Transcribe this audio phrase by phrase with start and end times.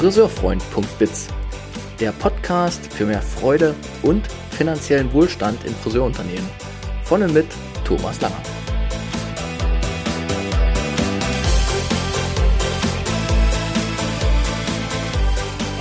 [0.00, 1.28] friseurfreund.biz,
[2.00, 6.48] der Podcast für mehr Freude und finanziellen Wohlstand in Friseurunternehmen.
[7.04, 7.44] Von und mit
[7.84, 8.40] Thomas Langer.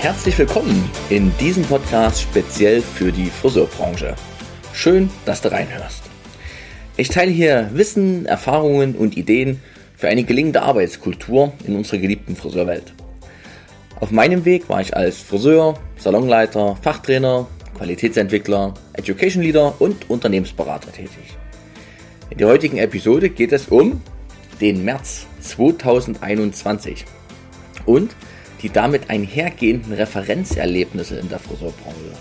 [0.01, 4.15] Herzlich willkommen in diesem Podcast speziell für die Friseurbranche.
[4.73, 6.03] Schön, dass du reinhörst.
[6.97, 9.61] Ich teile hier Wissen, Erfahrungen und Ideen
[9.95, 12.91] für eine gelingende Arbeitskultur in unserer geliebten Friseurwelt.
[13.99, 21.37] Auf meinem Weg war ich als Friseur, Salonleiter, Fachtrainer, Qualitätsentwickler, Education Leader und Unternehmensberater tätig.
[22.29, 24.01] In der heutigen Episode geht es um
[24.61, 27.03] den März 2021
[27.85, 28.15] und
[28.61, 32.15] die damit einhergehenden Referenzerlebnisse in der Friseurbranche.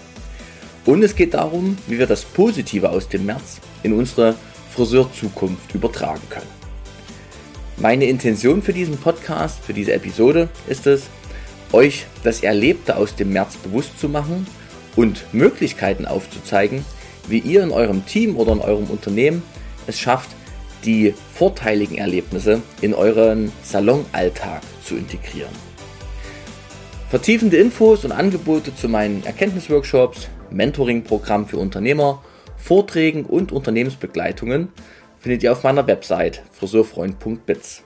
[0.84, 4.34] Und es geht darum, wie wir das Positive aus dem März in unsere
[4.74, 6.58] Friseurzukunft übertragen können.
[7.76, 11.02] Meine Intention für diesen Podcast, für diese Episode ist es,
[11.72, 14.46] euch das Erlebte aus dem März bewusst zu machen
[14.96, 16.84] und Möglichkeiten aufzuzeigen,
[17.28, 19.42] wie ihr in eurem Team oder in eurem Unternehmen
[19.86, 20.30] es schafft,
[20.84, 25.52] die vorteiligen Erlebnisse in euren Salonalltag zu integrieren.
[27.10, 32.22] Vertiefende Infos und Angebote zu meinen Erkenntnisworkshops, Mentoring-Programm für Unternehmer,
[32.56, 34.68] Vorträgen und Unternehmensbegleitungen
[35.18, 37.82] findet ihr auf meiner Website friseurfreund.biz.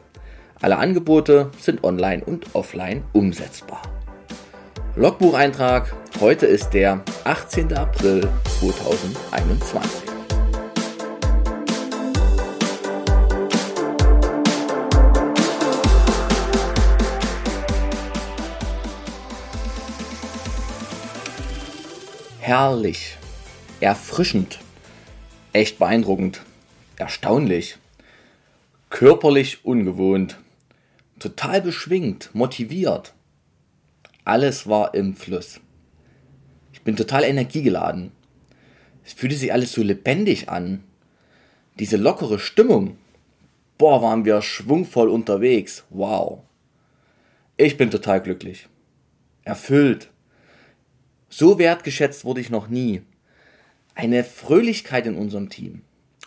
[0.62, 3.82] Alle Angebote sind online und offline umsetzbar.
[4.94, 7.72] Logbucheintrag, heute ist der 18.
[7.72, 8.28] April
[8.60, 9.90] 2021.
[22.38, 23.18] Herrlich,
[23.80, 24.60] erfrischend,
[25.52, 26.42] echt beeindruckend
[26.98, 27.78] erstaunlich,
[28.90, 30.38] körperlich ungewohnt,
[31.22, 33.14] total beschwingt, motiviert.
[34.24, 35.60] Alles war im Fluss.
[36.72, 38.12] Ich bin total energiegeladen.
[39.04, 40.84] Es fühlte sich alles so lebendig an.
[41.78, 42.98] Diese lockere Stimmung.
[43.78, 45.84] Boah, waren wir schwungvoll unterwegs.
[45.90, 46.42] Wow.
[47.56, 48.68] Ich bin total glücklich.
[49.44, 50.10] Erfüllt.
[51.28, 53.02] So wertgeschätzt wurde ich noch nie.
[53.94, 55.82] Eine Fröhlichkeit in unserem Team.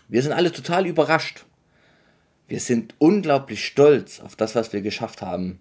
[0.07, 1.45] Wir sind alle total überrascht.
[2.47, 5.59] Wir sind unglaublich stolz auf das, was wir geschafft haben.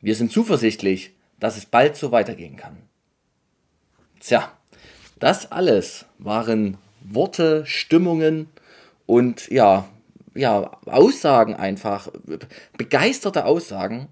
[0.00, 2.78] Wir sind zuversichtlich, dass es bald so weitergehen kann.
[4.20, 4.52] Tja,
[5.18, 8.48] das alles waren Worte, Stimmungen
[9.04, 9.88] und ja,
[10.34, 12.08] ja, Aussagen einfach,
[12.76, 14.08] begeisterte Aussagen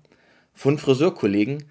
[0.55, 1.65] von Friseurkollegen,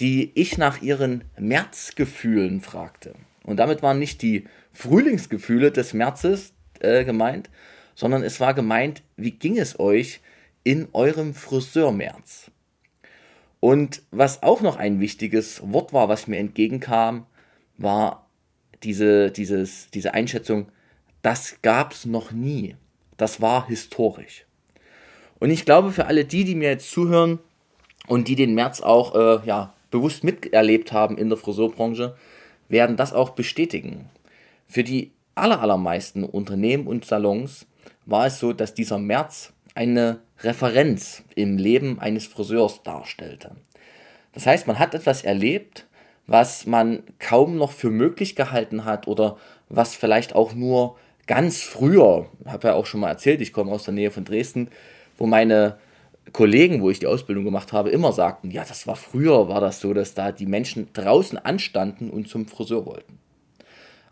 [0.00, 3.14] die ich nach ihren Märzgefühlen fragte.
[3.44, 7.50] Und damit waren nicht die Frühlingsgefühle des Märzes, äh, gemeint,
[7.98, 10.20] sondern es war gemeint, wie ging es euch
[10.62, 12.48] in eurem Friseurmärz?
[13.58, 17.26] Und was auch noch ein wichtiges Wort war, was mir entgegenkam,
[17.76, 18.28] war
[18.84, 20.68] diese, dieses, diese Einschätzung,
[21.22, 22.76] das gab es noch nie.
[23.16, 24.46] Das war historisch.
[25.40, 27.40] Und ich glaube, für alle die, die mir jetzt zuhören
[28.06, 32.16] und die den März auch äh, ja, bewusst miterlebt haben in der Friseurbranche,
[32.68, 34.08] werden das auch bestätigen.
[34.68, 37.66] Für die allermeisten Unternehmen und Salons
[38.06, 43.56] war es so, dass dieser März eine Referenz im Leben eines Friseurs darstellte.
[44.32, 45.86] Das heißt, man hat etwas erlebt,
[46.26, 49.38] was man kaum noch für möglich gehalten hat oder
[49.68, 50.96] was vielleicht auch nur
[51.26, 54.68] ganz früher, habe ja auch schon mal erzählt, ich komme aus der Nähe von Dresden,
[55.16, 55.78] wo meine
[56.32, 59.80] Kollegen, wo ich die Ausbildung gemacht habe, immer sagten, ja, das war früher, war das
[59.80, 63.18] so, dass da die Menschen draußen anstanden und zum Friseur wollten.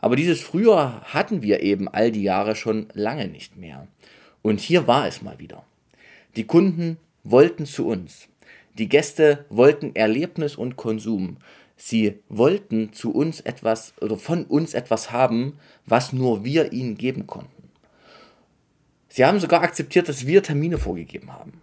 [0.06, 3.88] Aber dieses Früher hatten wir eben all die Jahre schon lange nicht mehr.
[4.40, 5.64] Und hier war es mal wieder.
[6.36, 8.28] Die Kunden wollten zu uns.
[8.78, 11.38] Die Gäste wollten Erlebnis und Konsum.
[11.76, 17.26] Sie wollten zu uns etwas oder von uns etwas haben, was nur wir ihnen geben
[17.26, 17.68] konnten.
[19.08, 21.54] Sie haben sogar akzeptiert, dass wir Termine vorgegeben haben.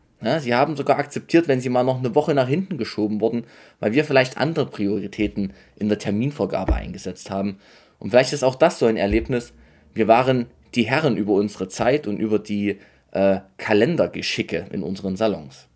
[0.41, 3.45] Sie haben sogar akzeptiert, wenn sie mal noch eine Woche nach hinten geschoben wurden,
[3.79, 7.57] weil wir vielleicht andere Prioritäten in der Terminvorgabe eingesetzt haben
[8.03, 9.53] und vielleicht ist auch das so ein Erlebnis.
[9.93, 12.77] Wir waren die Herren über unsere Zeit und über die
[13.11, 15.67] äh, Kalendergeschicke in unseren Salons.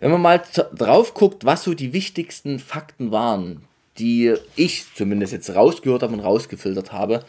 [0.00, 0.42] Wenn man mal
[0.74, 3.62] drauf guckt, was so die wichtigsten Fakten waren,
[3.98, 7.24] die ich zumindest jetzt rausgehört habe und rausgefiltert habe,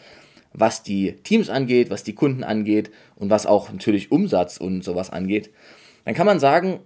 [0.52, 5.10] was die Teams angeht, was die Kunden angeht und was auch natürlich Umsatz und sowas
[5.10, 5.50] angeht,
[6.04, 6.80] dann kann man sagen,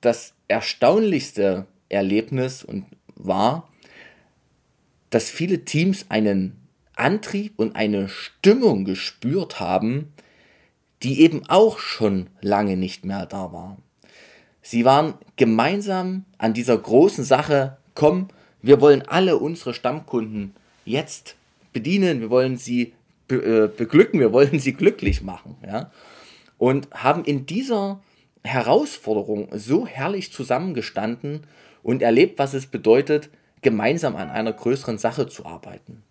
[0.00, 2.86] das erstaunlichste Erlebnis und
[3.16, 3.68] war,
[5.10, 6.56] dass viele Teams einen
[6.94, 10.12] Antrieb und eine Stimmung gespürt haben,
[11.02, 13.78] die eben auch schon lange nicht mehr da war.
[14.62, 18.28] Sie waren gemeinsam an dieser großen Sache, komm,
[18.60, 21.36] wir wollen alle unsere Stammkunden jetzt
[21.72, 22.94] bedienen, wir wollen sie
[23.28, 25.56] be äh, beglücken, wir wollen sie glücklich machen.
[25.64, 25.92] Ja?
[26.56, 28.00] Und haben in dieser
[28.42, 31.44] Herausforderung so herrlich zusammengestanden
[31.82, 33.30] und erlebt, was es bedeutet,
[33.62, 36.02] gemeinsam an einer größeren Sache zu arbeiten.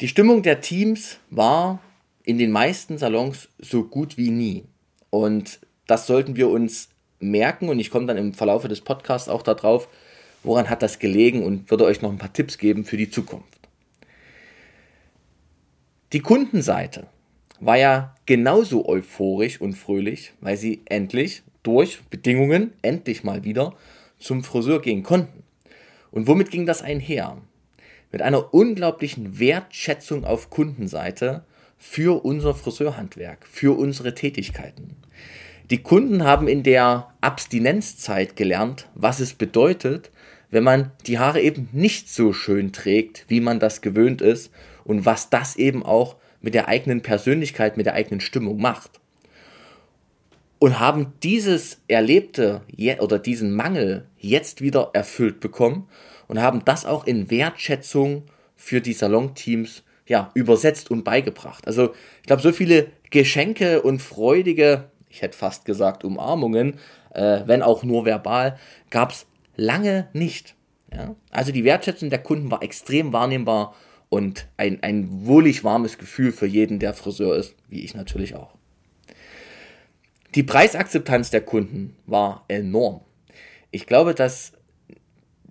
[0.00, 1.80] Die Stimmung der Teams war
[2.24, 4.64] in den meisten Salons so gut wie nie.
[5.10, 6.88] Und das sollten wir uns
[7.20, 9.88] merken und ich komme dann im Verlauf des Podcasts auch darauf,
[10.42, 13.48] woran hat das gelegen und würde euch noch ein paar Tipps geben für die Zukunft.
[16.12, 17.06] Die Kundenseite
[17.60, 23.74] war ja genauso euphorisch und fröhlich, weil sie endlich durch Bedingungen endlich mal wieder
[24.24, 25.44] zum Friseur gehen konnten.
[26.10, 27.38] Und womit ging das einher?
[28.10, 31.44] Mit einer unglaublichen Wertschätzung auf Kundenseite
[31.76, 34.96] für unser Friseurhandwerk, für unsere Tätigkeiten.
[35.70, 40.10] Die Kunden haben in der Abstinenzzeit gelernt, was es bedeutet,
[40.50, 44.52] wenn man die Haare eben nicht so schön trägt, wie man das gewöhnt ist
[44.84, 49.00] und was das eben auch mit der eigenen Persönlichkeit, mit der eigenen Stimmung macht.
[50.64, 52.62] Und haben dieses Erlebte
[53.00, 55.88] oder diesen Mangel jetzt wieder erfüllt bekommen
[56.26, 58.22] und haben das auch in Wertschätzung
[58.56, 61.66] für die Salonteams ja, übersetzt und beigebracht.
[61.66, 66.78] Also ich glaube, so viele Geschenke und freudige, ich hätte fast gesagt Umarmungen,
[67.12, 68.58] äh, wenn auch nur verbal,
[68.88, 69.26] gab es
[69.56, 70.54] lange nicht.
[70.90, 71.14] Ja?
[71.30, 73.74] Also die Wertschätzung der Kunden war extrem wahrnehmbar
[74.08, 78.54] und ein, ein wohlig warmes Gefühl für jeden, der Friseur ist, wie ich natürlich auch.
[80.34, 83.00] Die Preisakzeptanz der Kunden war enorm.
[83.70, 84.52] Ich glaube, dass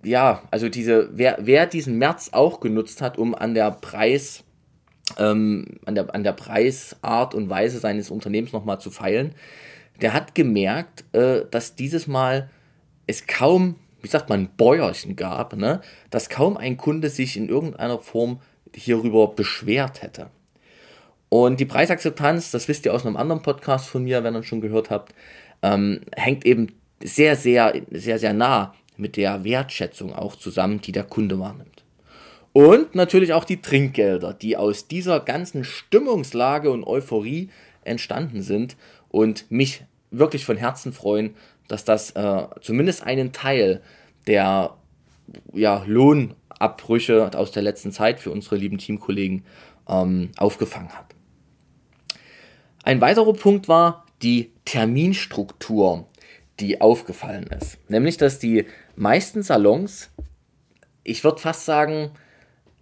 [0.04, 4.44] ja, also diese, wer, wer diesen März auch genutzt hat, um an der Preis,
[5.18, 9.34] ähm, an, der, an der Preisart und Weise seines Unternehmens nochmal zu feilen,
[10.02, 12.50] der hat gemerkt, äh, dass dieses Mal
[13.08, 15.82] es kaum wie sagt man, Bäuerchen gab, ne,
[16.12, 18.42] dass kaum ein Kunde sich in irgendeiner Form
[18.76, 20.30] hierüber beschwert hätte.
[21.34, 24.62] Und die Preisakzeptanz, das wisst ihr aus einem anderen Podcast von mir, wenn ihr schon
[24.62, 25.16] gehört habt,
[25.64, 26.68] ähm, hängt eben
[27.04, 31.84] sehr, sehr, sehr, sehr nah mit der Wertschätzung auch zusammen, die der Kunde wahrnimmt.
[32.52, 37.50] Und natürlich auch die Trinkgelder, die aus dieser ganzen Stimmungslage und Euphorie
[37.84, 38.78] entstanden sind
[39.10, 41.34] und mich wirklich von Herzen freuen,
[41.68, 43.82] dass das äh, zumindest einen Teil
[44.28, 44.76] der
[45.52, 49.44] ja, Lohnabbrüche aus der letzten Zeit für unsere lieben Teamkollegen
[49.90, 51.13] ähm, aufgefangen hat.
[52.84, 56.08] Ein weiterer Punkt war die Terminstruktur,
[56.60, 57.78] die aufgefallen ist.
[57.90, 58.66] Nämlich, dass die
[58.96, 60.12] meisten Salons,
[61.04, 62.12] ich würde fast sagen,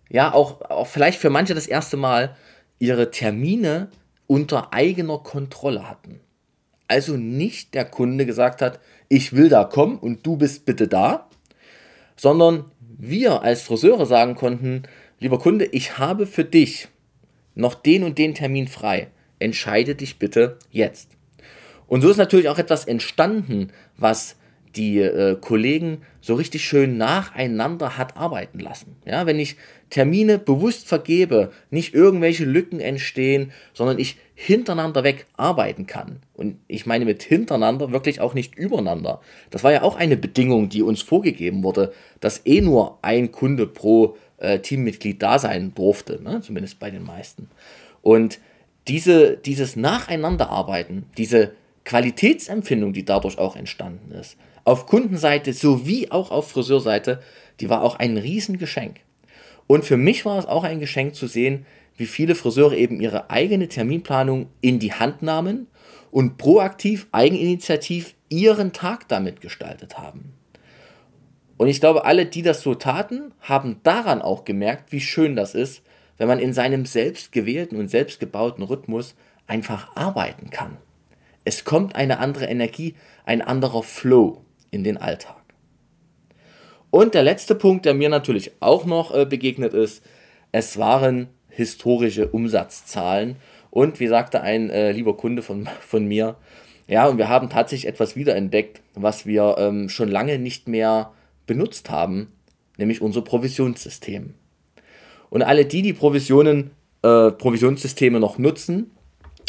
[0.10, 2.36] ja, auch, auch vielleicht für manche das erste Mal,
[2.80, 3.90] ihre Termine
[4.28, 6.20] unter eigener Kontrolle hatten
[6.92, 11.30] also nicht der Kunde gesagt hat, ich will da kommen und du bist bitte da,
[12.18, 14.84] sondern wir als Friseure sagen konnten,
[15.18, 16.90] lieber Kunde, ich habe für dich
[17.56, 19.08] noch den und den Termin frei.
[19.42, 21.10] Entscheide dich bitte jetzt.
[21.88, 24.38] Und so ist natürlich auch etwas entstanden, was
[24.76, 28.96] die äh, Kollegen so richtig schön nacheinander hat arbeiten lassen.
[29.06, 29.58] Ja, wenn ich
[29.90, 36.22] Termine bewusst vergebe, nicht irgendwelche Lücken entstehen, sondern ich hintereinander weg arbeiten kann.
[36.34, 39.22] Und ich meine mit hintereinander wirklich auch nicht übereinander.
[39.50, 43.68] Das war ja auch eine Bedingung, die uns vorgegeben wurde, dass eh nur ein Kunde
[43.68, 46.42] pro äh, Teammitglied da sein durfte, ne?
[46.42, 47.50] zumindest bei den meisten.
[48.02, 48.40] Und
[48.88, 51.54] diese, dieses Nacheinanderarbeiten, diese
[51.86, 57.22] Qualitätsempfindung, die dadurch auch entstanden ist, auf Kundenseite sowie auch auf Friseurseite,
[57.60, 59.00] die war auch ein Riesengeschenk.
[59.68, 61.66] Und für mich war es auch ein Geschenk zu sehen,
[61.98, 65.68] wie viele Friseure eben ihre eigene Terminplanung in die Hand nahmen
[66.12, 70.34] und proaktiv, eigeninitiativ ihren Tag damit gestaltet haben.
[71.58, 75.54] Und ich glaube, alle, die das so taten, haben daran auch gemerkt, wie schön das
[75.54, 75.84] ist,
[76.22, 79.16] wenn man in seinem selbst gewählten und selbst gebauten Rhythmus
[79.48, 80.78] einfach arbeiten kann.
[81.46, 82.94] Es kommt eine andere Energie,
[83.26, 85.42] ein anderer Flow in den Alltag.
[86.92, 90.04] Und der letzte Punkt, der mir natürlich auch noch äh, begegnet ist,
[90.52, 93.38] es waren historische Umsatzzahlen.
[93.72, 96.36] Und wie sagte ein äh, lieber Kunde von, von mir,
[96.86, 101.14] ja, und wir haben tatsächlich etwas wiederentdeckt, was wir ähm, schon lange nicht mehr
[101.48, 102.32] benutzt haben,
[102.78, 104.36] nämlich unser Provisionssystem.
[105.32, 106.72] Und alle die, die Provisionen,
[107.02, 108.92] äh, Provisionssysteme noch nutzen,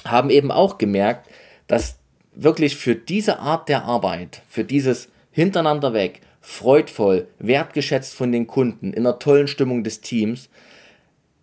[0.06, 1.28] haben eben auch gemerkt,
[1.66, 1.98] dass
[2.34, 8.92] wirklich für diese Art der Arbeit, für dieses hintereinander weg, freudvoll, wertgeschätzt von den Kunden,
[8.92, 10.48] in einer tollen Stimmung des Teams,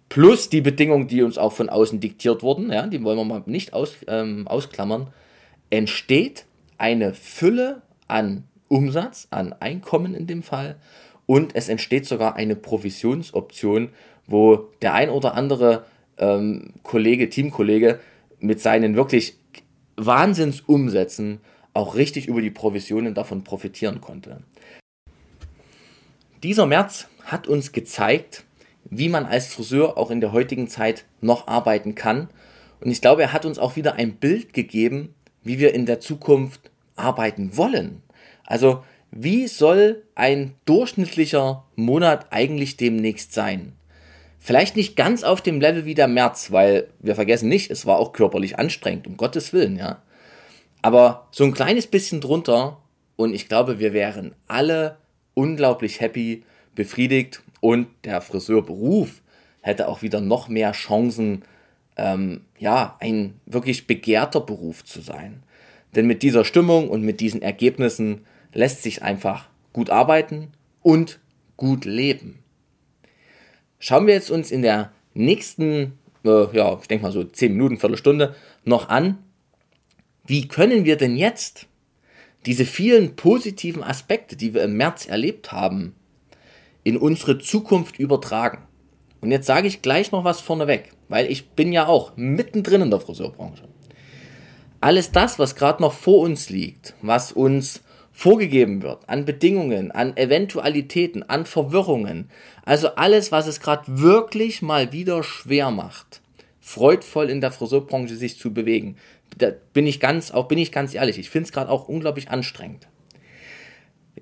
[0.07, 3.43] plus die Bedingungen, die uns auch von außen diktiert wurden, ja, die wollen wir mal
[3.45, 5.07] nicht aus, ähm, ausklammern,
[5.69, 6.45] entsteht
[6.77, 10.77] eine Fülle an Umsatz, an Einkommen in dem Fall
[11.25, 13.89] und es entsteht sogar eine Provisionsoption,
[14.29, 15.85] wo der ein oder andere
[16.17, 17.99] ähm, Kollege, Teamkollege
[18.39, 19.37] mit seinen wirklich
[19.97, 21.41] Wahnsinnsumsätzen
[21.73, 24.41] auch richtig über die Provisionen davon profitieren konnte.
[26.43, 28.45] Dieser März hat uns gezeigt,
[28.89, 32.29] wie man als Friseur auch in der heutigen Zeit noch arbeiten kann.
[32.79, 35.99] Und ich glaube, er hat uns auch wieder ein Bild gegeben, wie wir in der
[35.99, 38.01] Zukunft arbeiten wollen.
[38.45, 43.73] Also, wie soll ein durchschnittlicher Monat eigentlich demnächst sein?
[44.39, 47.97] Vielleicht nicht ganz auf dem Level wie der März, weil wir vergessen nicht, es war
[47.97, 50.01] auch körperlich anstrengend, um Gottes Willen, ja.
[50.81, 52.77] Aber so ein kleines bisschen drunter
[53.17, 54.97] und ich glaube, wir wären alle
[55.33, 56.43] unglaublich happy,
[56.73, 59.21] befriedigt und der Friseurberuf
[59.61, 61.43] hätte auch wieder noch mehr Chancen,
[61.97, 65.43] ähm, ja, ein wirklich begehrter Beruf zu sein.
[65.95, 71.19] Denn mit dieser Stimmung und mit diesen Ergebnissen lässt sich einfach gut arbeiten und
[71.57, 72.38] gut leben.
[73.79, 77.77] Schauen wir jetzt uns in der nächsten, äh, ja, ich denke mal so 10 Minuten,
[77.77, 79.17] Viertelstunde noch an,
[80.25, 81.67] wie können wir denn jetzt
[82.45, 85.95] diese vielen positiven Aspekte, die wir im März erlebt haben,
[86.83, 88.59] in unsere Zukunft übertragen.
[89.21, 92.89] Und jetzt sage ich gleich noch was vorneweg, weil ich bin ja auch mittendrin in
[92.89, 93.67] der Friseurbranche.
[94.81, 97.81] Alles das, was gerade noch vor uns liegt, was uns
[98.19, 102.29] vorgegeben wird, an Bedingungen, an Eventualitäten, an Verwirrungen.
[102.65, 106.19] Also alles, was es gerade wirklich mal wieder schwer macht,
[106.59, 108.97] freudvoll in der Friseurbranche sich zu bewegen.
[109.37, 112.29] Da bin ich ganz, auch bin ich ganz ehrlich, ich finde es gerade auch unglaublich
[112.29, 112.89] anstrengend.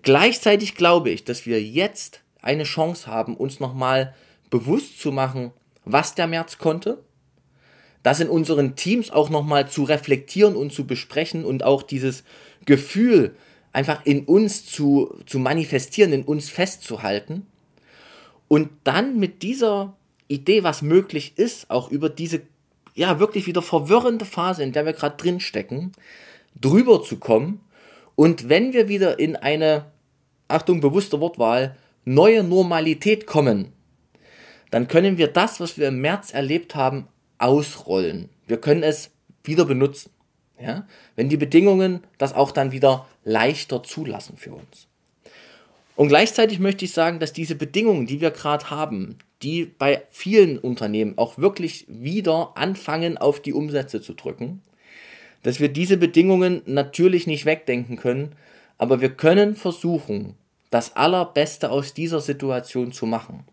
[0.04, 4.14] Gleichzeitig glaube ich, dass wir jetzt eine Chance haben, uns nochmal
[4.52, 5.54] bewusst zu machen,
[5.86, 7.04] was der März konnte,
[8.04, 12.24] das in unseren Teams auch nochmal zu reflektieren und zu besprechen und auch dieses
[12.64, 13.36] Gefühl
[13.78, 17.46] einfach in uns zu, zu manifestieren, in uns festzuhalten
[18.48, 19.96] und dann mit dieser
[20.28, 22.42] Idee, was möglich ist, auch über diese
[22.96, 25.92] ja wirklich wieder verwirrende Phase, in der wir gerade drin stecken,
[26.60, 27.62] drüber zu kommen
[28.16, 29.86] und wenn wir wieder in eine
[30.48, 33.74] Achtung bewusste Wortwahl neue Normalität kommen,
[34.72, 38.30] dann können wir das, was wir im März erlebt haben, ausrollen.
[38.48, 39.12] Wir können es
[39.44, 40.10] wieder benutzen.
[40.60, 40.88] Ja?
[41.16, 44.88] Wenn die Bedingungen das auch dann wieder leichter zulassen für uns.
[45.96, 50.58] Und gleichzeitig möchte ich sagen, dass diese Bedingungen, die wir gerade haben, die bei vielen
[50.58, 54.62] Unternehmen auch wirklich wieder anfangen, auf die Umsätze zu drücken,
[55.44, 58.34] dass wir diese Bedingungen natürlich nicht wegdenken können,
[58.78, 60.36] aber wir können versuchen,
[60.70, 63.44] das Allerbeste aus dieser Situation zu machen.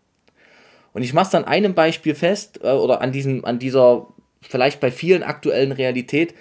[0.93, 4.07] Und ich mache es an einem Beispiel fest, äh, oder an, diesem, an dieser
[4.41, 6.33] vielleicht bei vielen aktuellen Realität,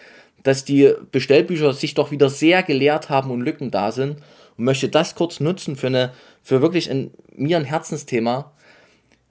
[0.44, 4.18] dass die Bestellbücher sich doch wieder sehr geleert haben und Lücken da sind
[4.56, 8.52] und möchte das kurz nutzen für, eine, für wirklich ein, mir ein Herzensthema.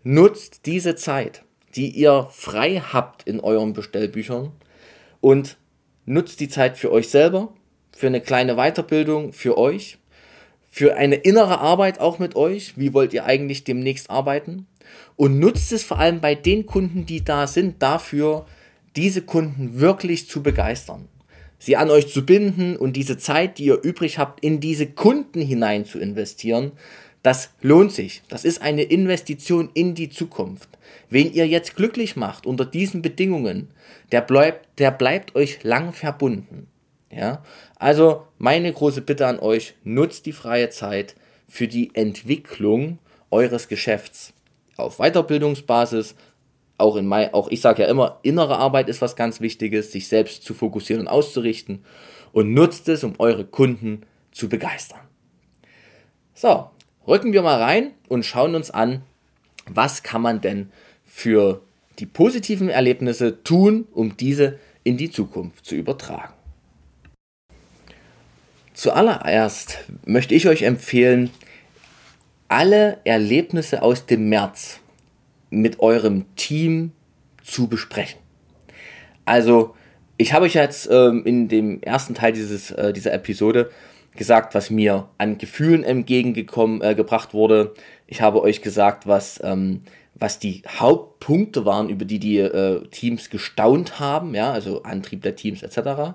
[0.03, 1.43] Nutzt diese Zeit,
[1.75, 4.51] die ihr frei habt in euren Bestellbüchern
[5.21, 5.57] und
[6.05, 7.53] nutzt die Zeit für euch selber,
[7.95, 9.99] für eine kleine Weiterbildung für euch,
[10.69, 12.75] für eine innere Arbeit auch mit euch.
[12.77, 14.65] Wie wollt ihr eigentlich demnächst arbeiten?
[15.15, 18.47] Und nutzt es vor allem bei den Kunden, die da sind, dafür,
[18.95, 21.07] diese Kunden wirklich zu begeistern.
[21.59, 25.41] Sie an euch zu binden und diese Zeit, die ihr übrig habt, in diese Kunden
[25.41, 26.73] hinein zu investieren,
[27.21, 28.21] das lohnt sich.
[28.27, 30.67] Das ist eine Investition in die Zukunft.
[31.09, 33.69] Wen ihr jetzt glücklich macht unter diesen Bedingungen,
[34.11, 36.67] der bleibt, der bleibt euch lang verbunden.
[37.09, 37.43] Ja?
[37.77, 41.15] Also meine große Bitte an euch, nutzt die freie Zeit
[41.47, 42.99] für die Entwicklung
[43.31, 44.33] eures Geschäfts
[44.75, 46.15] auf Weiterbildungsbasis.
[46.83, 50.09] Auch, in mein, auch ich sage ja immer, innere Arbeit ist was ganz Wichtiges, sich
[50.09, 51.85] selbst zu fokussieren und auszurichten.
[52.33, 54.01] Und nutzt es, um eure Kunden
[54.33, 54.99] zu begeistern.
[56.33, 56.69] So,
[57.07, 59.01] rücken wir mal rein und schauen uns an,
[59.65, 60.73] was kann man denn
[61.05, 61.61] für
[61.99, 66.33] die positiven Erlebnisse tun, um diese in die Zukunft zu übertragen.
[68.73, 71.29] Zuallererst möchte ich euch empfehlen,
[72.49, 74.81] alle Erlebnisse aus dem März
[75.61, 76.91] mit eurem Team
[77.43, 78.19] zu besprechen.
[79.25, 79.75] Also,
[80.17, 83.69] ich habe euch jetzt ähm, in dem ersten Teil dieses, äh, dieser Episode
[84.15, 87.73] gesagt, was mir an Gefühlen entgegengekommen äh, gebracht wurde.
[88.05, 89.81] Ich habe euch gesagt, was, ähm,
[90.13, 95.35] was die Hauptpunkte waren, über die die äh, Teams gestaunt haben, ja, also Antrieb der
[95.35, 96.13] Teams etc.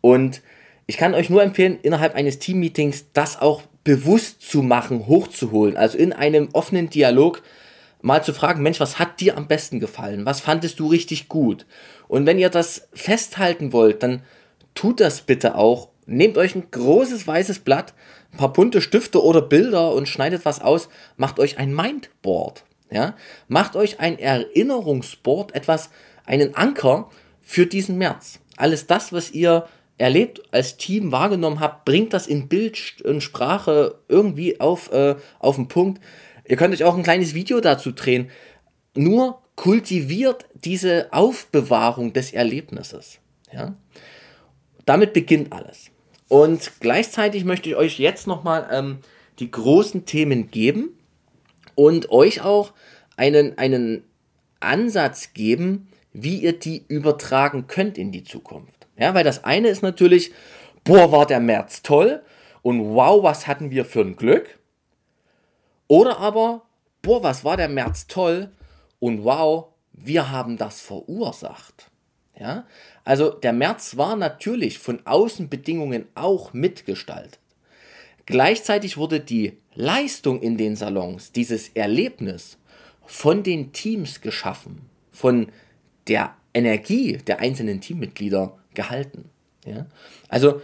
[0.00, 0.42] Und
[0.86, 5.76] ich kann euch nur empfehlen, innerhalb eines Teammeetings das auch bewusst zu machen, hochzuholen.
[5.76, 7.42] Also in einem offenen Dialog
[8.04, 10.26] mal zu fragen, Mensch, was hat dir am besten gefallen?
[10.26, 11.66] Was fandest du richtig gut?
[12.06, 14.22] Und wenn ihr das festhalten wollt, dann
[14.74, 17.94] tut das bitte auch Nehmt euch ein großes weißes Blatt,
[18.32, 20.88] ein paar bunte Stifte oder Bilder und schneidet was aus.
[21.16, 22.64] Macht euch ein Mindboard.
[22.90, 23.16] Ja?
[23.48, 25.90] Macht euch ein Erinnerungsboard, etwas,
[26.26, 27.10] einen Anker
[27.42, 28.40] für diesen März.
[28.56, 33.96] Alles das, was ihr erlebt, als Team wahrgenommen habt, bringt das in Bild und Sprache
[34.08, 36.02] irgendwie auf, äh, auf den Punkt.
[36.46, 38.30] Ihr könnt euch auch ein kleines Video dazu drehen.
[38.94, 43.18] Nur kultiviert diese Aufbewahrung des Erlebnisses.
[43.52, 43.76] Ja?
[44.84, 45.90] Damit beginnt alles.
[46.28, 48.98] Und gleichzeitig möchte ich euch jetzt nochmal ähm,
[49.38, 50.98] die großen Themen geben
[51.74, 52.72] und euch auch
[53.16, 54.04] einen, einen
[54.60, 58.86] Ansatz geben, wie ihr die übertragen könnt in die Zukunft.
[58.96, 60.32] Ja, weil das eine ist natürlich,
[60.84, 62.22] boah, war der März toll
[62.62, 64.58] und wow, was hatten wir für ein Glück.
[65.94, 66.62] Oder aber,
[67.02, 68.50] boah, was war der März toll
[68.98, 71.88] und wow, wir haben das verursacht.
[72.36, 72.66] Ja?
[73.04, 77.38] Also der März war natürlich von Außenbedingungen auch mitgestaltet.
[78.26, 82.58] Gleichzeitig wurde die Leistung in den Salons, dieses Erlebnis
[83.06, 85.52] von den Teams geschaffen, von
[86.08, 89.30] der Energie der einzelnen Teammitglieder gehalten.
[89.64, 89.86] Ja?
[90.28, 90.60] Also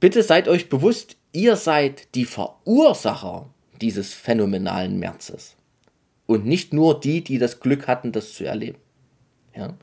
[0.00, 3.50] bitte seid euch bewusst, ihr seid die Verursacher
[3.80, 5.56] dieses phänomenalen Märzes
[6.26, 8.78] und nicht nur die, die das Glück hatten, das zu erleben.
[9.54, 9.74] Ja?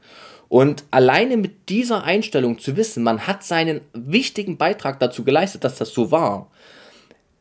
[0.50, 5.78] Und alleine mit dieser Einstellung zu wissen, man hat seinen wichtigen Beitrag dazu geleistet, dass
[5.78, 6.52] das so war,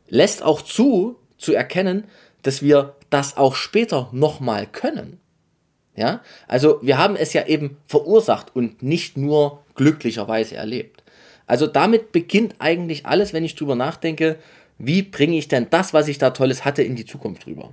[0.08, 2.04] lässt auch zu, zu erkennen,
[2.42, 5.18] dass wir das auch später nochmal können.
[5.96, 11.02] Ja, also wir haben es ja eben verursacht und nicht nur glücklicherweise erlebt.
[11.46, 14.38] Also damit beginnt eigentlich alles, wenn ich drüber nachdenke,
[14.82, 17.70] wie bringe ich denn das, was ich da Tolles hatte, in die Zukunft rüber.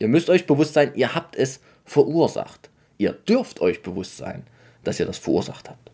[0.00, 2.70] Ihr müsst euch bewusst sein, ihr habt es verursacht.
[2.98, 4.42] Ihr dürft euch bewusst sein,
[4.82, 5.90] dass ihr das verursacht habt.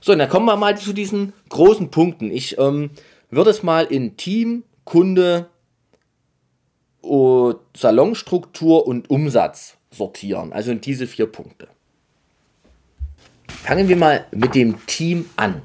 [0.00, 2.30] So, und dann kommen wir mal zu diesen großen Punkten.
[2.30, 2.90] Ich ähm,
[3.28, 5.50] würde es mal in Team, Kunde,
[7.76, 10.54] Salonstruktur und Umsatz sortieren.
[10.54, 11.68] Also in diese vier Punkte.
[13.48, 15.60] Fangen wir mal mit dem Team an.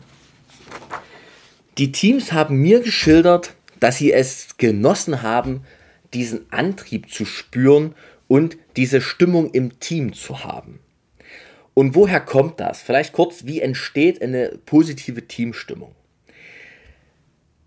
[1.77, 5.61] Die Teams haben mir geschildert, dass sie es genossen haben,
[6.13, 7.95] diesen Antrieb zu spüren
[8.27, 10.79] und diese Stimmung im Team zu haben.
[11.73, 12.81] Und woher kommt das?
[12.81, 15.93] Vielleicht kurz, wie entsteht eine positive Teamstimmung?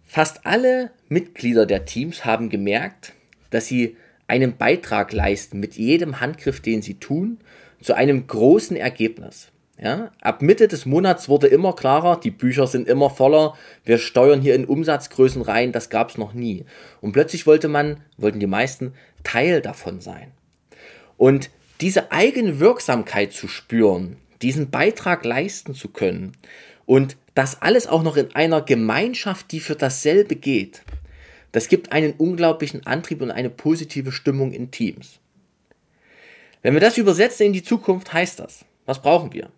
[0.05, 3.13] Fast alle Mitglieder der Teams haben gemerkt,
[3.51, 7.39] dass sie einen Beitrag leisten mit jedem Handgriff, den sie tun,
[7.83, 9.49] zu einem großen Ergebnis.
[9.81, 14.41] Ja, ab Mitte des Monats wurde immer klarer, die Bücher sind immer voller, wir steuern
[14.41, 16.65] hier in Umsatzgrößen rein, das gab es noch nie.
[17.01, 20.33] Und plötzlich wollte man, wollten die meisten, Teil davon sein.
[21.17, 26.33] Und diese eigene Wirksamkeit zu spüren, diesen Beitrag leisten zu können
[26.85, 30.83] und das alles auch noch in einer Gemeinschaft, die für dasselbe geht,
[31.53, 35.21] das gibt einen unglaublichen Antrieb und eine positive Stimmung in Teams.
[36.63, 39.51] Wenn wir das übersetzen in die Zukunft, heißt das, was brauchen wir?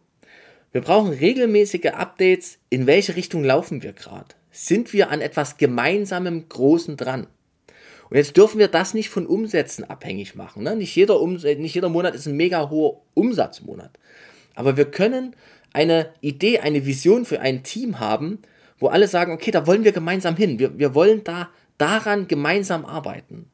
[0.73, 4.35] Wir brauchen regelmäßige Updates, in welche Richtung laufen wir gerade.
[4.53, 7.27] Sind wir an etwas Gemeinsamem Großen dran?
[8.09, 10.63] Und jetzt dürfen wir das nicht von Umsätzen abhängig machen.
[10.63, 10.77] Ne?
[10.77, 13.99] Nicht, jeder um, nicht jeder Monat ist ein mega hoher Umsatzmonat.
[14.55, 15.35] Aber wir können
[15.73, 18.41] eine Idee, eine Vision für ein Team haben,
[18.79, 20.59] wo alle sagen, okay, da wollen wir gemeinsam hin.
[20.59, 23.51] Wir, wir wollen da daran gemeinsam arbeiten.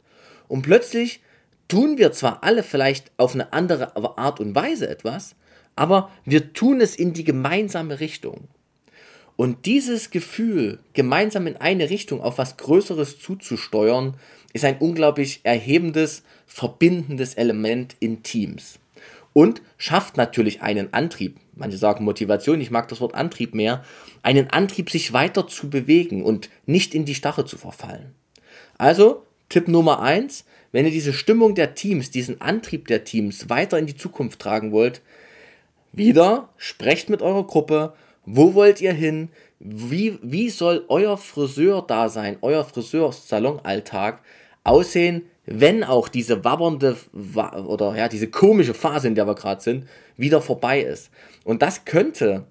[0.49, 1.21] Und plötzlich
[1.69, 5.35] tun wir zwar alle vielleicht auf eine andere Art und Weise etwas,
[5.77, 8.49] aber wir tun es in die gemeinsame Richtung.
[9.37, 14.15] Und dieses Gefühl, gemeinsam in eine Richtung auf was Größeres zuzusteuern,
[14.55, 18.79] ist ein unglaublich erhebendes, verbindendes Element in Teams.
[19.35, 21.37] Und schafft natürlich einen Antrieb.
[21.55, 23.85] Manche sagen Motivation, ich mag das Wort Antrieb mehr.
[24.23, 28.15] Einen Antrieb, sich weiter zu bewegen und nicht in die Starre zu verfallen.
[28.79, 33.79] Also, Tipp Nummer eins: wenn ihr diese Stimmung der Teams, diesen Antrieb der Teams weiter
[33.79, 35.03] in die Zukunft tragen wollt,
[35.97, 39.31] wieder sprecht mit eurer Gruppe, wo wollt ihr hin?
[39.59, 44.21] Wie, wie soll euer Friseur-Dasein, euer Friseursalonalltag
[44.65, 49.87] aussehen, wenn auch diese wabbernde oder ja, diese komische Phase, in der wir gerade sind,
[50.17, 51.11] wieder vorbei ist.
[51.45, 52.47] Und das könnte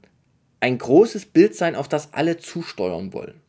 [0.62, 3.42] ein großes Bild sein, auf das alle zusteuern wollen.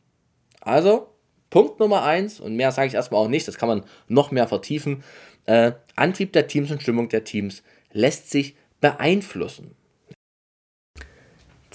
[0.59, 1.07] Also,
[1.49, 4.47] Punkt Nummer eins, und mehr sage ich erstmal auch nicht, das kann man noch mehr
[4.47, 5.03] vertiefen.
[5.45, 9.75] Äh, Antrieb der Teams und Stimmung der Teams lässt sich beeinflussen.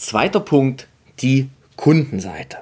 [0.02, 0.88] Zweiter Punkt,
[1.20, 2.58] die Kundenseite.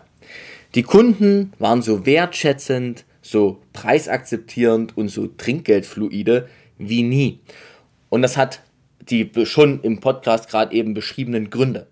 [0.75, 7.41] Die Kunden waren so wertschätzend, so preisakzeptierend und so trinkgeldfluide wie nie.
[8.11, 8.61] Und das hat
[9.01, 11.87] die schon im Podcast gerade eben beschriebenen Gründe.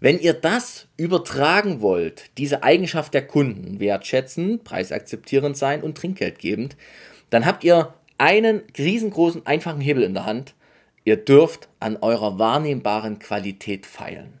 [0.00, 6.76] Wenn ihr das übertragen wollt, diese Eigenschaft der Kunden, wertschätzen, preisakzeptierend sein und trinkgeldgebend,
[7.30, 10.54] dann habt ihr einen riesengroßen, einfachen Hebel in der Hand.
[11.04, 14.38] Ihr dürft an eurer wahrnehmbaren Qualität feilen.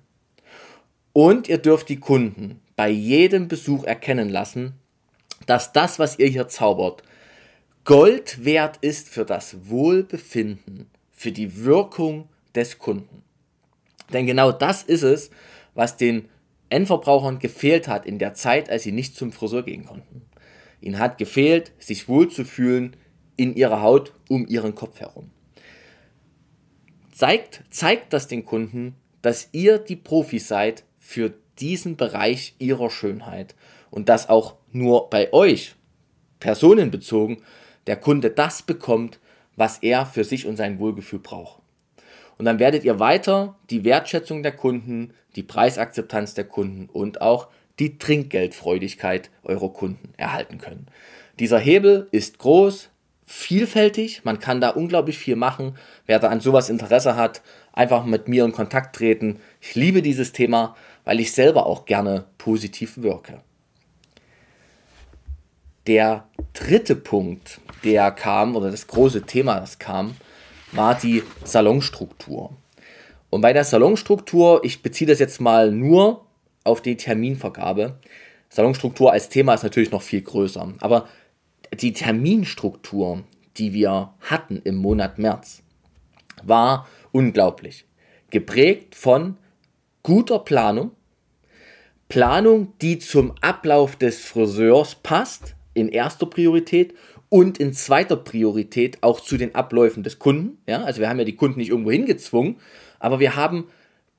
[1.18, 4.74] Und ihr dürft die Kunden bei jedem Besuch erkennen lassen,
[5.46, 7.02] dass das, was ihr hier zaubert,
[7.84, 13.24] Gold wert ist für das Wohlbefinden, für die Wirkung des Kunden.
[14.12, 15.30] Denn genau das ist es,
[15.74, 16.28] was den
[16.68, 20.22] Endverbrauchern gefehlt hat in der Zeit, als sie nicht zum Friseur gehen konnten.
[20.80, 22.94] Ihnen hat gefehlt, sich wohlzufühlen
[23.36, 25.32] in ihrer Haut um ihren Kopf herum.
[27.10, 33.54] Zeigt, zeigt das den Kunden, dass ihr die Profis seid für diesen Bereich ihrer Schönheit
[33.90, 35.74] und dass auch nur bei euch,
[36.38, 37.38] personenbezogen,
[37.86, 39.18] der Kunde das bekommt,
[39.56, 41.62] was er für sich und sein Wohlgefühl braucht.
[42.36, 47.48] Und dann werdet ihr weiter die Wertschätzung der Kunden, die Preisakzeptanz der Kunden und auch
[47.78, 50.88] die Trinkgeldfreudigkeit eurer Kunden erhalten können.
[51.38, 52.90] Dieser Hebel ist groß,
[53.28, 55.76] vielfältig, man kann da unglaublich viel machen.
[56.06, 57.42] Wer da an sowas Interesse hat,
[57.74, 59.38] einfach mit mir in Kontakt treten.
[59.60, 60.74] Ich liebe dieses Thema,
[61.08, 63.40] weil ich selber auch gerne positiv wirke.
[65.86, 70.16] Der dritte Punkt, der kam, oder das große Thema, das kam,
[70.72, 72.54] war die Salonstruktur.
[73.30, 76.26] Und bei der Salonstruktur, ich beziehe das jetzt mal nur
[76.62, 77.98] auf die Terminvergabe.
[78.50, 80.74] Salonstruktur als Thema ist natürlich noch viel größer.
[80.80, 81.08] Aber
[81.72, 83.24] die Terminstruktur,
[83.56, 85.62] die wir hatten im Monat März,
[86.42, 87.86] war unglaublich.
[88.28, 89.38] Geprägt von
[90.02, 90.90] guter Planung,
[92.08, 96.94] Planung, die zum Ablauf des Friseurs passt, in erster Priorität
[97.28, 100.58] und in zweiter Priorität auch zu den Abläufen des Kunden.
[100.66, 102.56] Ja, also wir haben ja die Kunden nicht irgendwo hingezwungen,
[102.98, 103.68] aber wir haben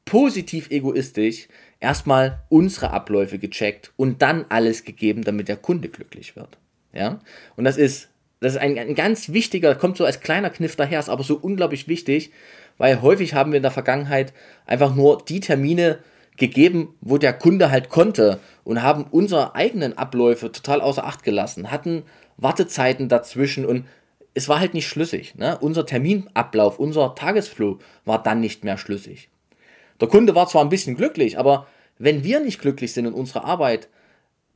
[0.05, 1.47] positiv egoistisch
[1.79, 6.57] erstmal unsere Abläufe gecheckt und dann alles gegeben, damit der Kunde glücklich wird.
[6.93, 7.19] Ja,
[7.55, 10.99] und das ist, das ist ein, ein ganz wichtiger, kommt so als kleiner Kniff daher,
[10.99, 12.31] ist aber so unglaublich wichtig,
[12.77, 14.33] weil häufig haben wir in der Vergangenheit
[14.65, 15.99] einfach nur die Termine
[16.39, 21.71] gegeben, wo der Kunde halt konnte und haben unsere eigenen Abläufe total außer Acht gelassen,
[21.71, 22.03] hatten
[22.37, 23.85] Wartezeiten dazwischen und
[24.33, 25.35] es war halt nicht schlüssig.
[25.35, 25.57] Ne?
[25.59, 29.29] Unser Terminablauf, unser Tagesflow war dann nicht mehr schlüssig.
[29.99, 33.43] Der Kunde war zwar ein bisschen glücklich, aber wenn wir nicht glücklich sind in unserer
[33.43, 33.89] Arbeit,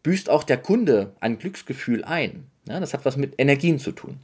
[0.03, 2.47] büßt auch der Kunde ein Glücksgefühl ein.
[2.65, 4.19] Ja, das hat was mit Energien zu tun.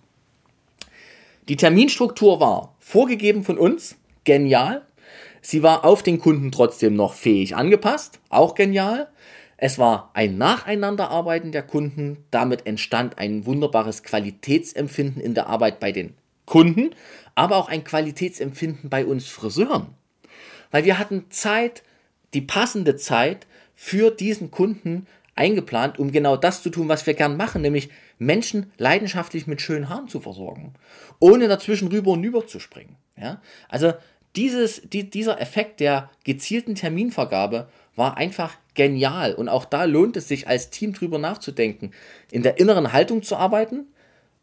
[1.49, 4.83] Die Terminstruktur war vorgegeben von uns, genial.
[5.41, 9.07] Sie war auf den Kunden trotzdem noch fähig angepasst, auch genial.
[9.57, 15.91] Es war ein Nacheinanderarbeiten der Kunden, damit entstand ein wunderbares Qualitätsempfinden in der Arbeit bei
[15.91, 16.13] den
[16.45, 16.91] Kunden,
[17.35, 19.87] aber auch ein Qualitätsempfinden bei uns Friseuren.
[20.71, 21.83] Weil wir hatten Zeit,
[22.33, 27.37] die passende Zeit für diesen Kunden eingeplant, um genau das zu tun, was wir gern
[27.37, 30.73] machen, nämlich Menschen leidenschaftlich mit schönen Haaren zu versorgen,
[31.19, 32.97] ohne dazwischen rüber und über zu springen.
[33.17, 33.41] Ja?
[33.69, 33.93] Also
[34.39, 39.33] dieses, die, dieser Effekt der gezielten Terminvergabe war einfach genial.
[39.33, 41.91] Und auch da lohnt es sich, als Team drüber nachzudenken,
[42.31, 43.87] in der inneren Haltung zu arbeiten,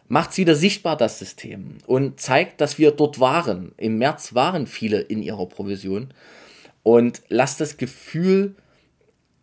[0.07, 3.73] macht es wieder sichtbar, das System, und zeigt, dass wir dort waren.
[3.77, 6.13] Im März waren viele in ihrer Provision
[6.83, 8.55] und lasst das Gefühl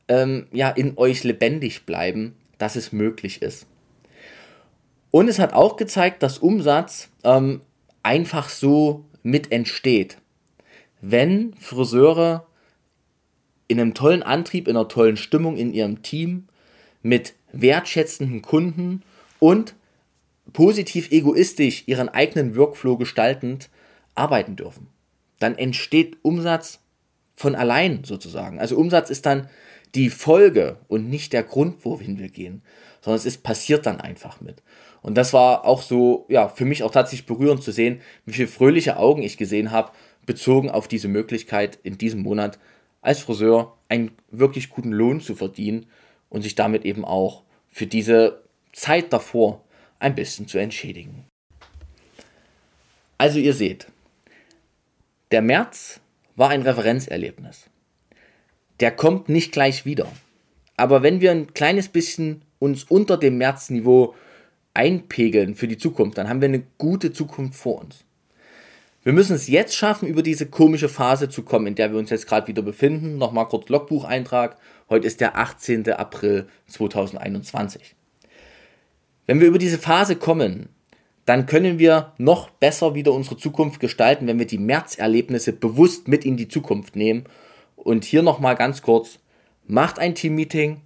[0.09, 3.67] ähm, ja, in euch lebendig bleiben, dass es möglich ist.
[5.11, 7.63] Und es hat auch gezeigt, dass Umsatz ähm,
[8.03, 10.19] einfach so mit entsteht,
[11.01, 12.47] wenn Friseure
[13.69, 16.49] in einem tollen Antrieb, in einer tollen Stimmung in ihrem Team
[17.03, 19.03] mit wertschätzenden Kunden
[19.39, 19.75] und
[20.53, 23.69] positiv egoistisch ihren eigenen Workflow gestaltend
[24.15, 24.89] arbeiten dürfen.
[25.39, 26.81] Dann entsteht Umsatz
[27.37, 28.59] von allein sozusagen.
[28.59, 29.49] Also Umsatz ist dann
[29.95, 32.63] die Folge und nicht der Grund, wohin wir gehen,
[33.01, 34.63] sondern es ist passiert dann einfach mit.
[35.03, 38.49] Und das war auch so, ja, für mich auch tatsächlich berührend zu sehen, wie viele
[38.49, 39.93] fröhliche Augen ich gesehen habe,
[40.27, 42.59] bezogen auf diese Möglichkeit in diesem Monat
[43.01, 45.87] als Friseur einen wirklich guten Lohn zu verdienen
[46.29, 49.65] und sich damit eben auch für diese Zeit davor
[49.99, 51.25] ein bisschen zu entschädigen.
[53.17, 53.89] Also ihr seht,
[55.31, 56.01] der März
[56.37, 57.69] war ein Referenzerlebnis.
[58.81, 60.11] Der kommt nicht gleich wieder.
[60.77, 64.15] Aber wenn wir ein kleines bisschen uns unter dem Märzniveau
[64.75, 68.05] einpegeln für die Zukunft, dann haben wir eine gute Zukunft vor uns.
[69.09, 72.11] Wir müssen es jetzt schaffen, über diese komische Phase zu kommen, in der wir uns
[72.11, 73.17] jetzt gerade wieder befinden.
[73.17, 74.59] Nochmal kurz Logbucheintrag.
[74.91, 75.91] Heute ist der 18.
[75.93, 77.95] April 2021.
[79.27, 80.69] Wenn wir über diese Phase kommen,
[81.25, 86.27] dann können wir noch besser wieder unsere Zukunft gestalten, wenn wir die Märzerlebnisse bewusst mit
[86.27, 87.25] in die Zukunft nehmen.
[87.77, 89.21] Und hier nochmal ganz kurz,
[89.67, 90.83] macht ein Teammeeting,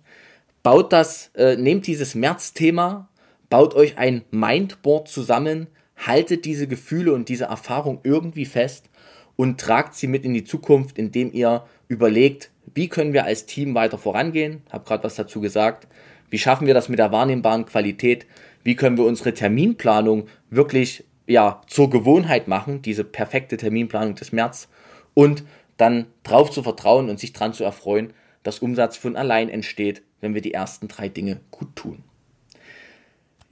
[0.63, 3.09] baut das, äh, nehmt dieses März-Thema,
[3.51, 5.67] baut euch ein Mindboard zusammen,
[6.07, 8.89] haltet diese Gefühle und diese Erfahrung irgendwie fest
[9.37, 13.75] und tragt sie mit in die Zukunft, indem ihr überlegt, wie können wir als Team
[13.75, 15.87] weiter vorangehen, habe gerade was dazu gesagt,
[16.31, 18.27] wie schaffen wir das mit der wahrnehmbaren Qualität,
[18.65, 24.69] wie können wir unsere Terminplanung wirklich ja, zur Gewohnheit machen, diese perfekte Terminplanung des März?
[25.15, 25.45] Und
[25.77, 28.13] dann drauf zu vertrauen und sich dran zu erfreuen,
[28.43, 32.05] dass Umsatz von allein entsteht, wenn wir die ersten drei Dinge gut tun.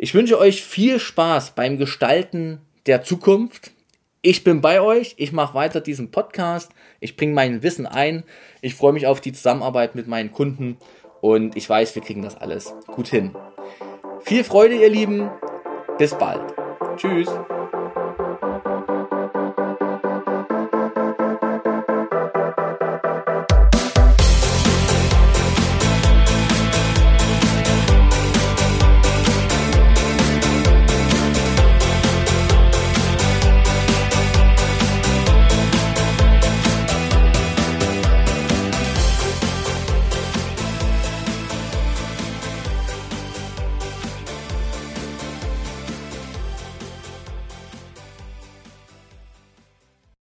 [0.03, 3.73] Ich wünsche euch viel Spaß beim Gestalten der Zukunft.
[4.23, 8.25] Ich bin bei euch, ich mache weiter diesen Podcast, ich bringe mein Wissen ein,
[8.63, 10.79] ich freue mich auf die Zusammenarbeit mit meinen Kunden
[11.21, 13.37] und ich weiß, wir kriegen das alles gut hin.
[14.23, 15.29] Viel Freude, ihr Lieben.
[15.99, 16.51] Bis bald.
[16.97, 17.29] Tschüss.